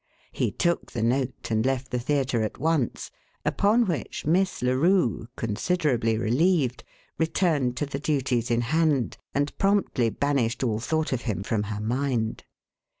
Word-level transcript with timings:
He 0.31 0.49
took 0.51 0.93
the 0.93 1.03
note 1.03 1.51
and 1.51 1.63
left 1.63 1.91
the 1.91 1.99
theatre 1.99 2.41
at 2.41 2.57
once, 2.57 3.11
upon 3.45 3.85
which 3.85 4.25
Miss 4.25 4.63
Larue, 4.63 5.27
considerably 5.35 6.17
relieved, 6.17 6.83
returned 7.19 7.77
to 7.77 7.85
the 7.85 7.99
duties 7.99 8.49
in 8.49 8.61
hand, 8.61 9.19
and 9.35 9.55
promptly 9.59 10.09
banished 10.09 10.63
all 10.63 10.79
thought 10.79 11.13
of 11.13 11.21
him 11.29 11.43
from 11.43 11.61
her 11.69 11.79
mind. 11.79 12.45